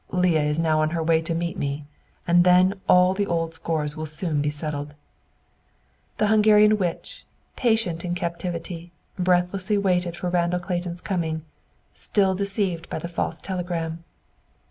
[0.11, 1.85] "Leah is now on her way to meet me!
[2.27, 4.95] And then all the old scores will be soon settled!"
[6.17, 7.23] The Hungarian witch,
[7.55, 11.43] patient in captivity, breathlessly waited for Randall Clayton's coming,
[11.93, 14.03] still deceived by the false telegram.